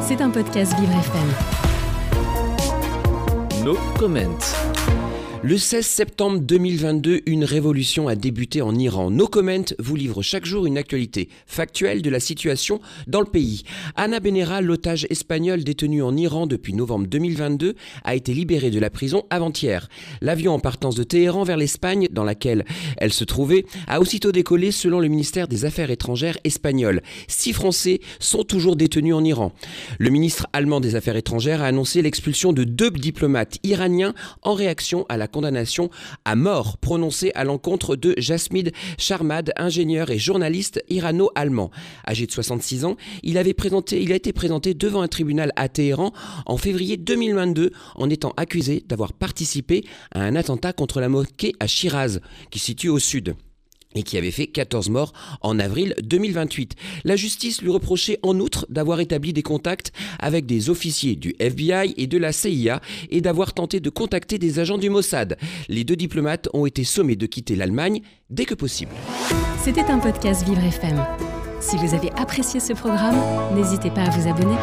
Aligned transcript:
C'est 0.00 0.22
un 0.22 0.30
podcast 0.30 0.72
Vivre 0.78 0.94
FM. 0.98 1.28
No 3.62 3.76
comment. 3.98 4.38
Le 5.44 5.56
16 5.56 5.86
septembre 5.86 6.40
2022, 6.40 7.20
une 7.26 7.44
révolution 7.44 8.08
a 8.08 8.16
débuté 8.16 8.60
en 8.60 8.74
Iran. 8.74 9.08
No 9.08 9.28
Comment 9.28 9.62
vous 9.78 9.94
livre 9.94 10.20
chaque 10.20 10.44
jour 10.44 10.66
une 10.66 10.76
actualité 10.76 11.28
factuelle 11.46 12.02
de 12.02 12.10
la 12.10 12.18
situation 12.18 12.80
dans 13.06 13.20
le 13.20 13.26
pays. 13.26 13.62
Anna 13.94 14.18
Benera, 14.18 14.60
l'otage 14.60 15.06
espagnol 15.10 15.62
détenu 15.62 16.02
en 16.02 16.16
Iran 16.16 16.48
depuis 16.48 16.74
novembre 16.74 17.06
2022, 17.06 17.76
a 18.02 18.16
été 18.16 18.34
libérée 18.34 18.72
de 18.72 18.80
la 18.80 18.90
prison 18.90 19.26
avant-hier. 19.30 19.88
L'avion 20.22 20.54
en 20.54 20.58
partance 20.58 20.96
de 20.96 21.04
Téhéran 21.04 21.44
vers 21.44 21.56
l'Espagne, 21.56 22.08
dans 22.10 22.24
laquelle 22.24 22.64
elle 22.96 23.12
se 23.12 23.22
trouvait, 23.22 23.64
a 23.86 24.00
aussitôt 24.00 24.32
décollé 24.32 24.72
selon 24.72 24.98
le 24.98 25.06
ministère 25.06 25.46
des 25.46 25.64
Affaires 25.64 25.92
étrangères 25.92 26.38
espagnol. 26.42 27.00
Six 27.28 27.52
Français 27.52 28.00
sont 28.18 28.42
toujours 28.42 28.74
détenus 28.74 29.14
en 29.14 29.22
Iran. 29.22 29.52
Le 30.00 30.10
ministre 30.10 30.48
allemand 30.52 30.80
des 30.80 30.96
Affaires 30.96 31.16
étrangères 31.16 31.62
a 31.62 31.66
annoncé 31.66 32.02
l'expulsion 32.02 32.52
de 32.52 32.64
deux 32.64 32.90
diplomates 32.90 33.58
iraniens 33.62 34.14
en 34.42 34.54
réaction 34.54 35.06
à 35.08 35.16
la 35.16 35.27
condamnation 35.28 35.90
à 36.24 36.34
mort 36.34 36.78
prononcée 36.78 37.30
à 37.34 37.44
l'encontre 37.44 37.94
de 37.94 38.14
Jasmid 38.18 38.72
Sharmad, 38.98 39.52
ingénieur 39.56 40.10
et 40.10 40.18
journaliste 40.18 40.82
irano-allemand. 40.88 41.70
Âgé 42.06 42.26
de 42.26 42.32
66 42.32 42.84
ans, 42.84 42.96
il, 43.22 43.30
il 43.30 44.12
a 44.12 44.14
été 44.16 44.32
présenté 44.32 44.74
devant 44.74 45.02
un 45.02 45.08
tribunal 45.08 45.52
à 45.56 45.68
Téhéran 45.68 46.12
en 46.46 46.56
février 46.56 46.96
2022 46.96 47.72
en 47.94 48.10
étant 48.10 48.32
accusé 48.36 48.82
d'avoir 48.86 49.12
participé 49.12 49.84
à 50.12 50.22
un 50.22 50.34
attentat 50.34 50.72
contre 50.72 51.00
la 51.00 51.08
mosquée 51.08 51.54
à 51.60 51.66
Shiraz, 51.66 52.20
qui 52.50 52.58
situe 52.58 52.88
au 52.88 52.98
sud 52.98 53.36
et 53.98 54.02
qui 54.02 54.16
avait 54.16 54.30
fait 54.30 54.46
14 54.46 54.88
morts 54.90 55.12
en 55.42 55.58
avril 55.58 55.94
2028. 56.02 56.76
La 57.04 57.16
justice 57.16 57.60
lui 57.60 57.70
reprochait 57.70 58.18
en 58.22 58.38
outre 58.38 58.66
d'avoir 58.70 59.00
établi 59.00 59.32
des 59.32 59.42
contacts 59.42 59.92
avec 60.18 60.46
des 60.46 60.70
officiers 60.70 61.16
du 61.16 61.34
FBI 61.38 61.94
et 61.96 62.06
de 62.06 62.16
la 62.16 62.32
CIA 62.32 62.80
et 63.10 63.20
d'avoir 63.20 63.52
tenté 63.52 63.80
de 63.80 63.90
contacter 63.90 64.38
des 64.38 64.60
agents 64.60 64.78
du 64.78 64.88
Mossad. 64.88 65.36
Les 65.68 65.84
deux 65.84 65.96
diplomates 65.96 66.48
ont 66.52 66.64
été 66.64 66.84
sommés 66.84 67.16
de 67.16 67.26
quitter 67.26 67.56
l'Allemagne 67.56 68.00
dès 68.30 68.44
que 68.44 68.54
possible. 68.54 68.92
C'était 69.62 69.82
un 69.82 69.98
podcast 69.98 70.46
Vivre 70.46 70.62
FM. 70.62 71.04
Si 71.60 71.76
vous 71.76 71.94
avez 71.94 72.10
apprécié 72.12 72.60
ce 72.60 72.72
programme, 72.72 73.16
n'hésitez 73.56 73.90
pas 73.90 74.02
à 74.02 74.10
vous 74.10 74.28
abonner. 74.28 74.56